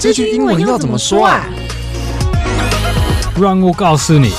[0.00, 1.44] 这句英文要怎么说啊？
[3.40, 4.30] 让我告诉你。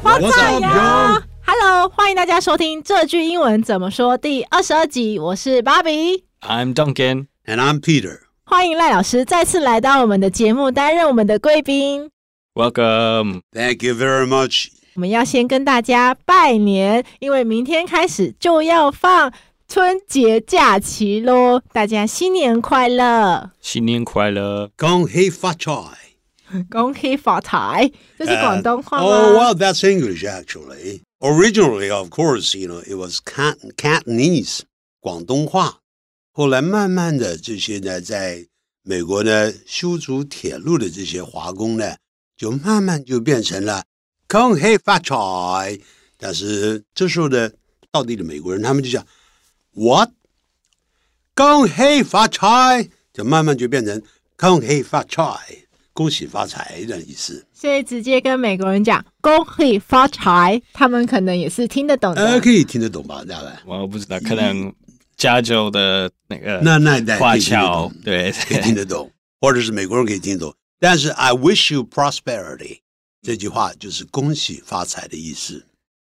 [0.00, 1.22] What's up, yo?
[1.44, 5.18] Hello，欢迎大家收听这句英文怎么说第二十二集。
[5.18, 8.20] 我是 Bobby，I'm Duncan，and I'm Peter。
[8.44, 12.10] 欢迎赖老师再次来到我们的节目，担任我们的贵宾。
[12.54, 14.68] Welcome，Thank you very much。
[14.94, 19.32] 我们要先跟大家拜年，因为明天开始就要放
[19.70, 21.62] 春节假期喽！
[21.72, 23.52] 大家新年快乐！
[23.60, 24.68] 新年快乐！
[24.76, 25.96] 恭喜发财！
[26.68, 27.88] 恭喜发财！
[28.18, 31.02] 这是广东话吗？Oh, well, that's English actually.
[31.20, 34.62] Originally, of course, you know, it was Cantonese
[34.98, 35.78] 广东话。
[36.32, 38.44] 后来慢慢的，这些呢，在
[38.82, 41.94] 美国呢修筑铁路的这些华工呢，
[42.36, 43.84] 就慢慢就变成了
[44.26, 45.78] 恭喜发财。
[46.18, 47.54] 但是这时候的
[47.92, 49.06] 道地的美国人，他们就讲。
[49.74, 50.10] What？
[51.34, 54.02] 恭喜发财，就慢慢就变成
[54.36, 55.38] 恭喜发财，
[55.92, 57.46] 恭喜发财的意思。
[57.54, 62.26] 所以直接跟美国人讲恭喜发财，他们可能也是听得懂的。
[62.26, 63.24] 呃，可以听得懂吧？
[63.24, 64.74] 大概我不知道，可能
[65.16, 70.54] 加州的那个那那一带华侨对可以听得懂，或者是美国人可以听得懂。
[70.78, 72.80] 但是 I wish you prosperity
[73.22, 75.66] 这句话就是恭喜发财的意思。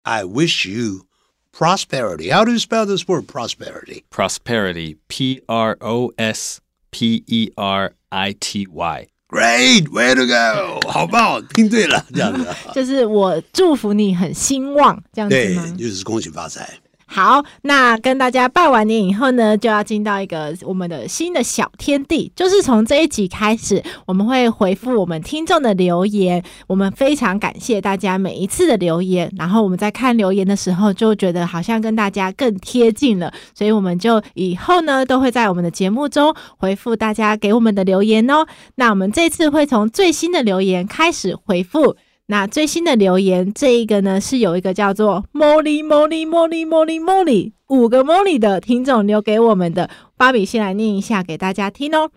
[0.02, 1.06] I wish you。
[1.51, 2.29] Prosperity.
[2.29, 4.03] How do you spell this word prosperity?
[4.09, 4.97] Prosperity.
[5.07, 6.59] P R O S
[6.91, 9.07] P E R I T Y.
[9.29, 10.79] Great, way to go！
[10.87, 12.47] 好棒，听对了，这样子。
[12.73, 15.73] 就是我祝福你很兴旺，这样子吗？
[15.75, 16.79] 对，就是恭喜发财。
[17.14, 26.42] 好，那跟大家拜完年以后呢，就要进到一个我们的新的小天地，就是从这一集开始，我们会回复我们听众的留言。
[26.66, 38.46] 我们非常感谢大家每一次的留言，然后我们在看留言的时候，就觉得好像跟大家更贴近了，所以我们就以后呢，都会在我们的节目中回复大家给我们的留言哦。
[38.76, 41.94] 那我们这次会从最新的留言开始回复。
[42.26, 52.10] 那最新的留言，这一个呢是有一个叫做 Molly Molly Molly Molly Molly 五个 Molly 的听众留给我们的，芭比先来念一下给大家听哦。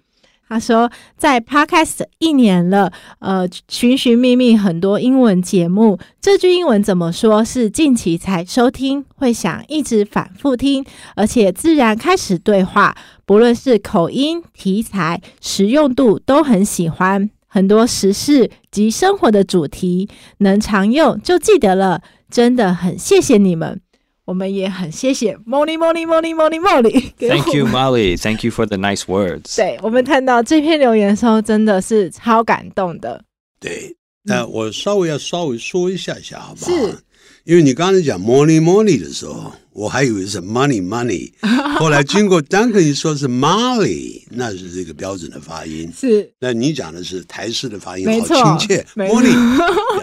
[0.47, 10.85] 他说，在 Podcast 一年了，呃，寻寻觅觅很多英文节目，这句英文怎么说是近期才收听，会想一直反复听，
[11.16, 12.95] 而且自然开始对话，
[13.25, 17.31] 不论是口音、题材、实用度都很喜欢。
[17.47, 20.09] 很多时事及生活的主题
[20.39, 23.79] 能常用就记得了，真的很谢谢你们，
[24.25, 27.13] 我们也很谢谢 Molly Molly Molly Molly Molly。
[27.17, 29.55] Thank you Molly, thank you for the nice words。
[29.55, 33.23] 对，我们看到这篇留言的时候，真的是超感动的。
[33.61, 36.71] 对，那我稍微要稍微说一下下，好不好？
[36.71, 36.97] 是。
[37.45, 41.29] 因为你刚才讲 money 的时候，我还以为是 money money，
[41.77, 45.91] 后来经过 Duncan 一说是 Molly，那是这个标准的发音。
[45.93, 48.85] 是，那你讲的是台式的发音，好亲切。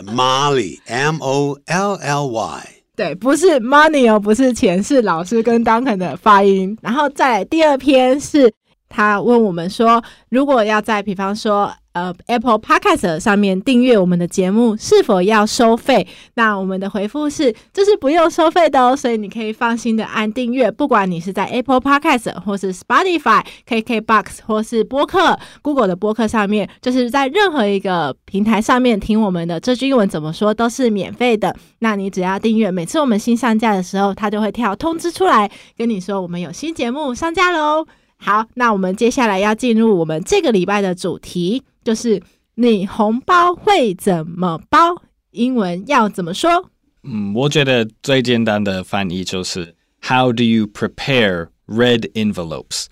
[0.04, 2.68] Molly，M O L L Y。
[2.94, 6.76] 对，不是 money 哦，不是钱，是老师跟 Duncan 的发音。
[6.82, 8.52] 然后在第二篇是
[8.90, 11.72] 他问我们说，如果要在比方说。
[11.92, 16.06] 呃，Apple Podcast 上面订阅我们的节目是否要收费？
[16.34, 20.70] 那我们的回复是，这是不用收费的哦，所以你可以放心的按订阅。
[20.70, 31.54] 不管你是在 Apple Podcast 或是 Spotify、KKBox 或是播客 Google 的播客上面，就是在任何一个平台上面听我们的这句英文怎么说都是免费的。
[31.80, 37.86] 那你只要订阅，每次我们新上架的时候，它就会跳通知出来，跟你说我们有新节目上架喽。
[38.16, 41.64] 好，那我们接下来要进入我们这个礼拜的主题。
[41.83, 42.21] 就是
[42.55, 45.01] 你红包会怎么包？
[45.31, 46.69] 英文要怎么说？
[47.03, 52.85] 嗯，我觉得最简单的翻译就是 How do you prepare red envelopes？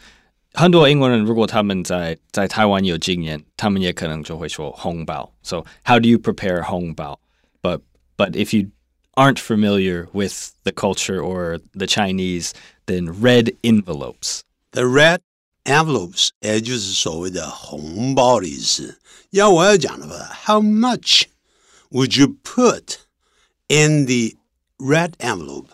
[0.54, 5.34] 很多英国人如果他们在在台湾有经验，他们也可能就会说红包。
[5.44, 7.20] So how do you prepare 红包？
[7.62, 7.82] But
[8.16, 8.70] but if you
[9.16, 12.52] aren't familiar with the culture or the Chinese,
[12.86, 14.42] then red envelopes.
[14.72, 15.20] The red
[15.70, 19.00] envelopes，也就是所谓的红包的意思。
[19.32, 21.24] 要我要讲的话，How much
[21.92, 22.98] would you put
[23.68, 24.38] in the
[24.78, 25.68] red envelope？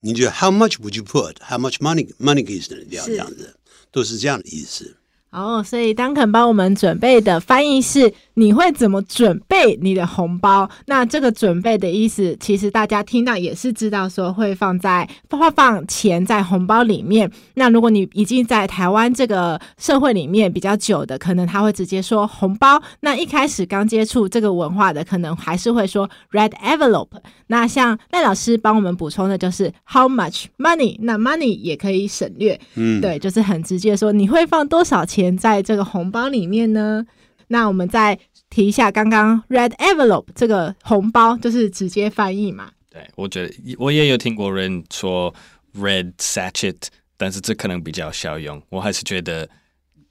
[0.00, 3.58] 你觉得 How much would you put？How much money money 意思这样子，
[3.90, 4.96] 都是这样的意思。
[5.33, 10.69] 哦，所以 Duncan 帮我们准备的翻译是你会怎么准备你的红包？
[10.85, 17.29] 那这个准备的意思，其实大家听到也是知道，说会放在放放钱在红包里面。
[17.55, 22.81] 那如果你已经在台湾这个社会里面比较久的，可能他会直接说红包。
[22.99, 27.09] 那一开始刚接触这个文化的，可能还是会说 red envelope。
[27.47, 30.95] 那像赖老师帮我们补充的就是 how much money。
[31.01, 37.05] 那 money 也可以省略，嗯，对，就是很直接说你会放多少钱在这个红包里面呢？
[37.47, 38.17] 那我们再
[38.49, 42.71] 提一下刚刚 red envelope 这个红包，就是直接翻译嘛。
[42.89, 45.33] 对，我觉得我也有听过人说
[45.75, 46.77] red sachet，
[47.17, 48.61] 但是这可能比较小用。
[48.69, 49.47] 我还是觉得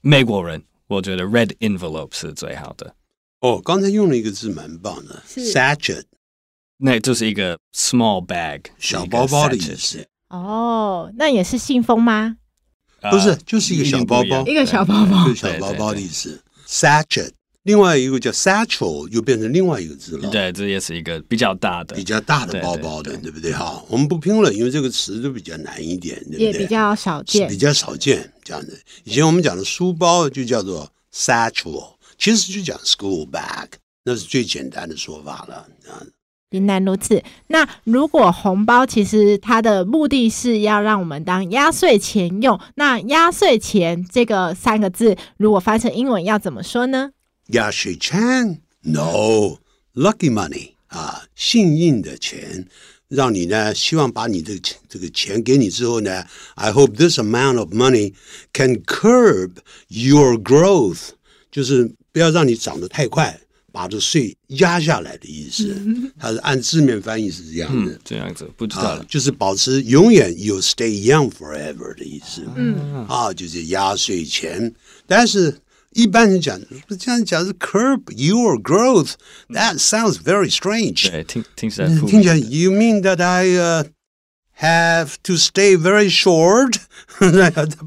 [0.00, 2.94] 美国人，我觉得 red envelope 是最好的。
[3.40, 6.04] 哦，刚才用了一个字蛮棒的，sachet，
[6.76, 10.06] 那就是一个 small bag 小包包的意思。
[10.28, 12.36] 哦，那也是信封吗？
[13.10, 16.40] 不是，就是一个小包包，一个小包包，一个小包包的意思。
[16.68, 17.30] Sachet，
[17.64, 20.30] 另外一个叫 satchel，又变成另外一个字了。
[20.30, 23.52] 对，这也是一个比较大的、比较大的包包的，对，不对？
[23.52, 26.46] 哈，我们不拼了，因为这个词都比较难一点，对不对？
[26.46, 28.80] 也比较少见，比较少见这样子。
[29.04, 33.68] 以前我们讲的书包就叫做 satchel，其实就讲 school bag，
[34.04, 35.56] 那是最简单的说法了。
[35.90, 36.00] 啊，
[36.52, 37.22] 原来如此。
[37.48, 47.10] 那如果红包其实它的目的是要让我们当压岁钱用，那压岁钱这个三个字，如果翻成英文要怎么说呢？
[47.48, 52.66] 压岁钱？No，lucky money 啊，幸运的钱，
[53.08, 54.52] 让你呢，希望把你的
[54.88, 58.14] 这个钱给你之后呢，I hope this amount of money
[58.52, 59.50] can curb
[59.88, 61.10] your growth，
[61.50, 63.38] 就是不要让你长得太快。
[63.71, 65.75] 把这税压下来的意思，
[66.19, 74.73] 它是按字面翻译是这样的，嗯、这样子不知道、啊，就是保持永远 you stay young forever 的意思，嗯啊，就是压岁钱。
[75.05, 75.55] 但是
[75.91, 76.59] 一般人讲，
[76.97, 81.11] 这样讲是 curb your growth，that sounds very strange。
[81.11, 83.85] 对，听听起来听起来，you mean that I、uh,
[84.59, 86.77] have to stay very short，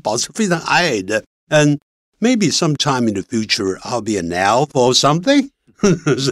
[0.03, 1.79] 保持非常矮的，and
[2.21, 5.51] maybe sometime in the future I'll be an elf or something。
[6.18, 6.32] 是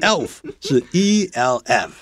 [0.00, 0.28] elf
[0.60, 1.92] 是 E L F，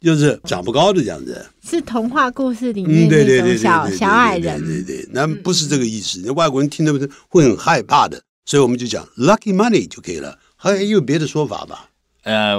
[0.00, 1.44] 就是长不高的这样子。
[1.62, 4.58] 是童话故事里面那种小小矮人。
[4.64, 6.22] 对对对，那不是这个意思。
[6.24, 10.38] 那外国人听的不是会很害怕的，所以我们就讲 lucky money 就可以了。
[10.56, 11.88] 还有别的说法吧？
[12.24, 12.58] 呃，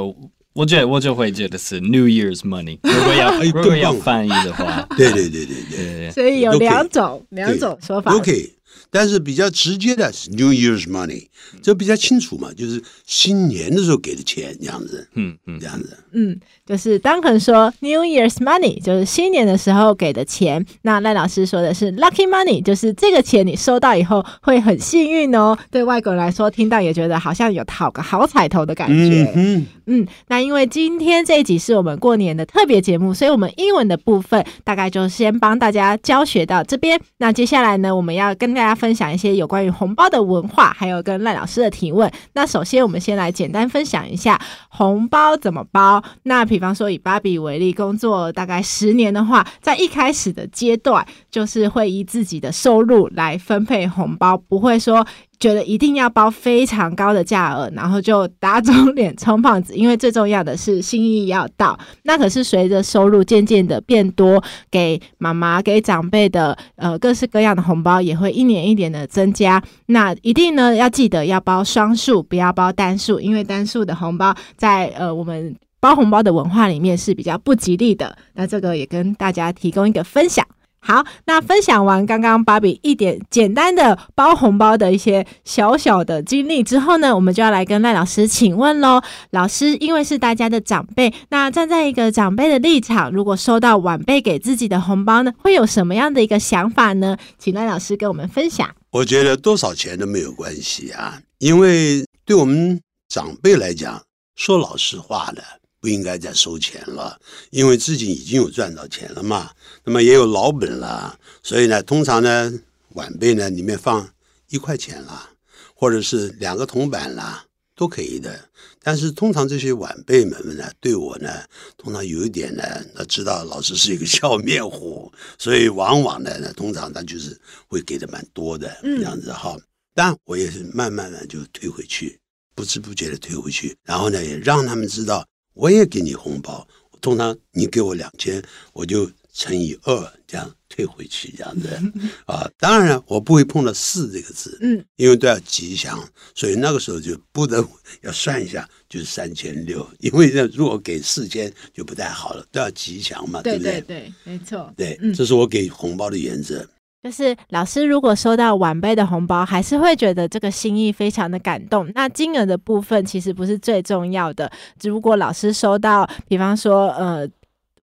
[0.54, 2.80] 我觉得我就会觉得是 New Year's money。
[2.84, 6.12] 如果要如果要翻译的话，对对对对对。
[6.12, 8.14] 所以有两种两种说法。
[8.14, 8.56] OK。
[8.92, 11.27] 但是比较直接的是 New Year's money，
[11.62, 25.57] 这比较清楚嘛，就是新年的时候给的钱这样子，嗯嗯，这样子，嗯，就是当肯说 New Year's money 就是新年的时候给的钱，那赖老师说的是 Lucky money，就是这个钱你收到以后会很幸运哦。
[25.69, 30.07] 对外国人来说，听到也觉得好像有讨个好彩头的感觉，嗯嗯。
[30.30, 37.00] 那因为今天这一集是我们过年的特别节目，所以我们英文的部分大概就先帮大家教学到这边。
[37.18, 42.12] 那接下来呢，我们要跟大家分享一些有关于红包的文化，还有跟赖老师的提问。
[42.34, 46.04] 那首先，我们先来简单分享一下红包怎么包。
[46.24, 55.08] 那比方说，以芭比为例，工作大概十年的话，在一开始的阶段，就是会以自己的收入来分配红包，不会说。
[55.40, 61.80] 觉得一定要包非常高的价额，然后就打肿脸充胖子，因为最重要的是心意要到。
[62.04, 69.64] 那可是随着收入渐渐的变多，给妈妈、给长辈的呃各式各样的红包也会一年一年的增加。
[69.86, 78.18] 那一定呢要记得要包双数，不要包单数，因为单数的红包在呃我们包红包的文化里面是比较不吉利的。
[78.34, 80.46] 那这个也跟大家提供一个分享。
[80.81, 89.02] 好，那分享完刚刚芭比一点简单的包红包的一些小小的经历之后呢，我们就要来跟赖老师请问喽。
[89.31, 97.18] 老师，因为是大家的长辈，那站在一个长辈的立场，如果收到晚辈给自己的红包呢，会有什么样的一个想法呢？
[97.38, 98.69] 请赖老师跟我们分享。
[98.92, 104.02] 我觉得多少钱都没有关系啊，因为对我们长辈来讲，
[104.36, 105.44] 说老实话的。
[105.80, 107.19] 不应该再收钱了，
[107.52, 109.52] 因为自己已经有赚到钱了嘛，
[109.83, 112.54] 那么也有老本了，所以呢，通常呢，
[112.95, 114.09] 晚辈呢里面放
[114.50, 115.30] 一块钱啦，
[115.74, 117.45] 或者是两个铜板啦，
[117.76, 118.50] 都可以的。
[118.81, 121.30] 但是通常这些晚辈们呢，对我呢，
[121.78, 122.64] 通常有一点呢，
[122.95, 129.57] 他知道老师是一个笑面虎，所以往往呢，通常他就是会给的蛮多的这样子哈。
[129.94, 132.19] 但我也是慢慢的就退回去，
[132.56, 135.26] 不知不觉的退回去，然后呢，也让他们知道。
[135.54, 136.68] 我也给你红包，
[137.02, 138.42] 通常你给我两千，
[138.74, 141.70] 我就乘以二，这样退回去，这样子
[142.26, 142.50] 啊。
[142.58, 145.98] 当然，我不会碰到四这个字，嗯，因为都要吉祥，
[146.36, 147.66] 所以那个时候就不得
[148.02, 149.88] 要算一下，就是三千六。
[150.00, 153.82] 因为这如果给四千就不太好了，都要吉祥嘛，对不对？
[153.82, 154.74] 对对，没错。
[154.76, 156.68] 对，这是我给红包的原则。
[157.02, 161.90] 就是老师如果收到晚辈的红包，还是会觉得这个心意非常的感动。
[161.96, 167.28] 那金额的部分其实不是最重要的，只不过老师收到，比方说呃。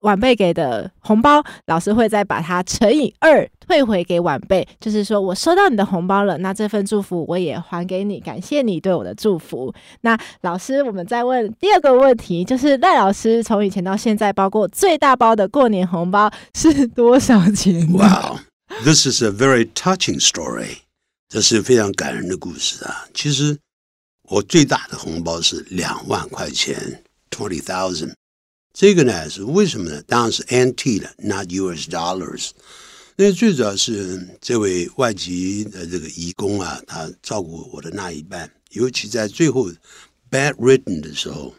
[0.01, 9.73] 晚辈给的红包，老师会再把它乘以二退回给晚辈，就是说我收到你的红包了，那这份祝福我也还给你，感谢你对我的祝福。
[10.01, 18.37] 那老师，我们再问第二个问题，就是赖老师从以前到现在包过最大包的过年红包是多少钱？Wow,
[18.83, 20.77] this is a very touching story，
[21.29, 23.07] 这是非常感人的故事啊。
[23.13, 23.57] 其实
[24.23, 28.13] 我最大的红包是两万块钱，twenty thousand。
[28.73, 30.01] 这个呢是为什么呢？
[30.03, 32.49] 当然是 NT 的，not US dollars。
[33.15, 39.71] 那最主要是这位外籍的这个移工啊，他照顾我的那一半，尤其在最后
[40.29, 41.55] bedridden 的时候，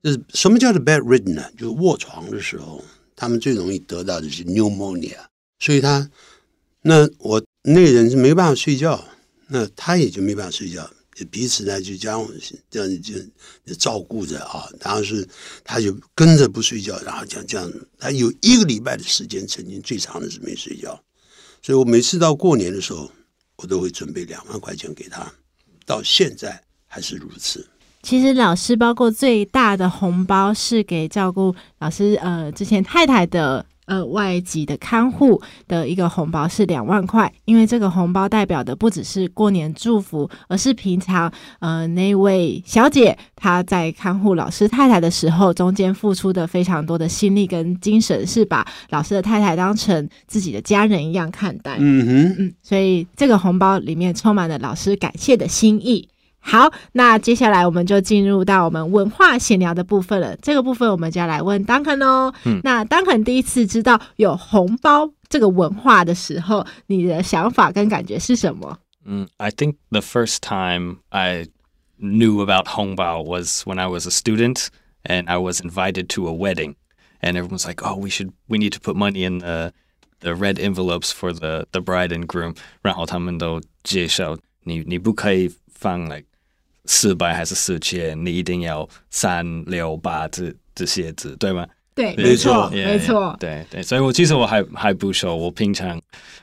[0.00, 1.50] 就是什么叫做 bedridden 呢？
[1.58, 2.84] 就是卧床的时候，
[3.16, 5.18] 他们最容易得到的是 pneumonia，
[5.58, 6.08] 所以他
[6.82, 9.04] 那我那个人是没办法睡觉，
[9.48, 10.88] 那他也就没办法睡觉。
[11.30, 12.26] 彼此呢，就这样
[12.68, 13.14] 这样就
[13.64, 15.28] 就照顾着啊，然后是
[15.62, 21.00] 他就跟着不睡觉，然后这样这样，他有一个礼拜的时间，曾经最长的是没睡觉，
[21.62, 23.08] 所以我每次到过年的时候，
[23.56, 25.32] 我都会准备两万块钱给他，
[25.86, 27.68] 到现在还是如此。
[28.02, 33.64] 其实老师包括最大的红包是给照顾老师呃之前太太的。
[33.86, 51.76] 呃，外籍的看护的一个红包是两万块，因为这个红包代表的不只是过年祝福，而是平常呃那位小姐她在看护老师太太的时候，中间付出的非常多的心力跟精神，是把老师的太太当成自己的家人一样看待。
[51.80, 56.08] 嗯哼，嗯，所以这个红包里面充满了老师感谢的心意。
[56.44, 60.36] 好，那接下来我们就进入到我们文化闲聊的部分了。
[60.38, 62.34] 这个部分我们就要来问 Duncan 哦。
[62.44, 68.76] 嗯，那 Duncan 第一次知道有红包这个文化的时候，你的想法跟感觉是什么？
[69.04, 71.46] 嗯，I think the first time I
[72.00, 74.66] knew about 红包 was when I was a student
[75.04, 76.74] and I was invited to a wedding,
[77.20, 79.72] and everyone's like, "Oh, we should, we need to put money in the
[80.20, 86.26] the red envelopes for the the bride and groom." 然后他们都介绍你，你不可以放 like
[86.86, 88.24] 四百还是四千？
[88.24, 91.66] 你一定要三六八这这些字，对吗？
[91.94, 93.82] 对，没错，没错，对对。
[93.82, 96.00] 所以我其实我还还不熟，我平常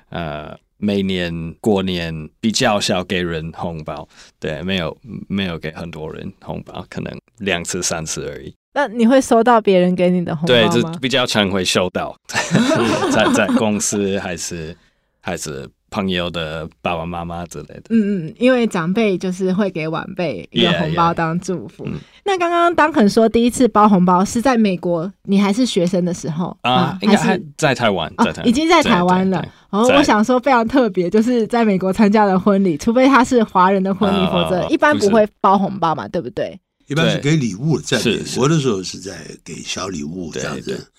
[0.09, 4.07] 呃每年过年比较少给人红包，
[4.39, 4.95] 对，没有
[5.27, 8.53] 没有给很多人红包，可能两次三次而已。
[8.73, 10.69] 那你会收到别人给你的红包吗？
[10.71, 12.15] 对，就比较常会收到，
[13.11, 14.75] 在在公司还是
[15.19, 15.69] 还是。
[15.89, 21.85] 朋友的爸爸妈妈之类的，嗯嗯，因为长辈就是会给晚辈一个红包当祝福。
[21.85, 21.99] Yeah, yeah.
[22.25, 26.97] 那刚刚 Duncan 说第一次包红包是在美国，你还是学生的时候啊？
[27.01, 29.43] 应该还在台湾，在台湾，哦，已经在台湾了。
[29.71, 36.59] 哦，我想说非常特别，就是在美国参加的婚礼，除非他是华人的婚礼，否则一般不会包红包嘛，对不对？
[36.89, 40.91] 一般是给礼物，在美国的时候是在给小礼物这样子。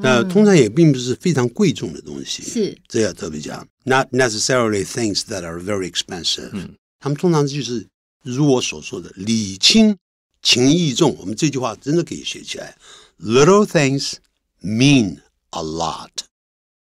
[0.00, 3.66] 那通常也并不是非常贵重的东西，是这要特别讲。
[3.84, 6.48] Not necessarily things that are very expensive。
[6.52, 7.86] 嗯，他们通常就是
[8.22, 9.96] 如我所说的礼轻
[10.42, 11.14] 情意重。
[11.18, 12.76] 我们这句话真的可以写起来。
[13.20, 14.14] Little things
[14.62, 15.18] mean
[15.50, 16.08] a lot。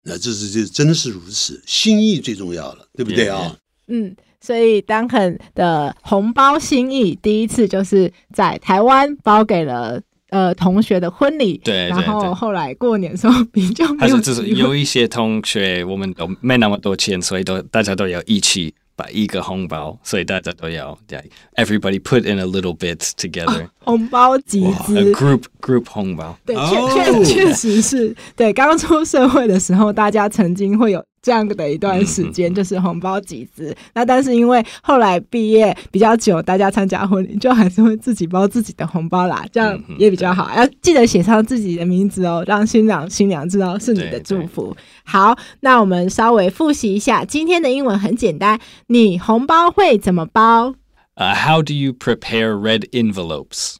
[0.03, 3.57] 那这是这真的是如此，心意最重要了，对不对啊？
[3.89, 4.15] 嗯。
[4.45, 9.99] 所以 Duncan 的红包心意，第一次就是在台湾包给了
[10.29, 21.19] 呃同学的婚礼，对，然后后来过年的时候比较没有，就是有一些同学我们都没那么多钱，所以都大家都要一起把一个红包，所以大家都要对
[21.57, 28.15] ，everybody put in a little bit together，啊、 红包集资，group group 红包，对，确确确实是。
[28.37, 31.03] 对，刚出社会的时候，大家曾经会有。
[31.25, 40.55] 这样的一段时间就是红包集资，嗯，那但是因为后来毕业比较久，大家参加婚礼就还是会自己包自己的红包啦，这样也比较好。
[40.55, 44.77] 要记得写上自己的名字哦，让新郎新娘知道是你的祝福。
[45.03, 50.75] 好，那我们稍微复习一下今天的英文，很简单，你红包会怎么包
[51.17, 53.77] ？Uh, how do you prepare red envelopes?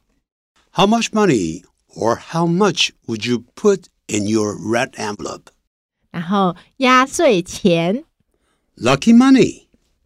[0.71, 1.61] How much money
[1.95, 5.51] or how much would you put in your red envelope?
[6.15, 8.05] 然后压岁钱
[8.77, 9.63] ，Lucky money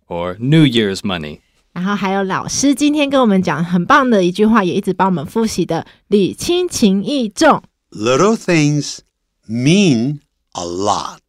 [0.08, 1.42] or New Year's money。
[1.72, 7.62] 然后还有老师今天跟我们讲很棒的一句话，也一直帮我们复习的“礼轻情意重”。
[7.94, 9.02] Little things
[9.48, 10.22] mean
[10.54, 11.20] a lot.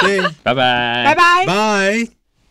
[0.01, 1.47] 对，拜拜，拜拜。
[1.47, 2.22] Bye.